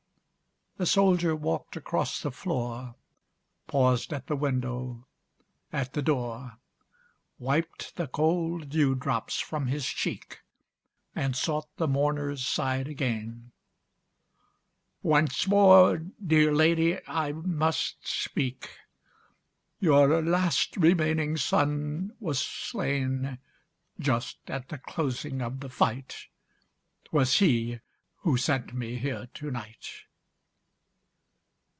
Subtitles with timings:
[0.77, 2.95] The soldier walked across the floor,
[3.67, 5.05] Paused at the window,
[5.71, 6.57] at the door,
[7.37, 10.41] Wiped the cold dew drops from his cheek
[11.13, 13.51] And sought the mourner's side again.
[15.03, 18.71] "Once more, dear lady, I must speak:
[19.79, 23.37] Your last remaining son was slain
[23.99, 26.25] Just at the closing of the fight;
[27.03, 27.81] Twas he
[28.21, 30.05] who sent me here to night."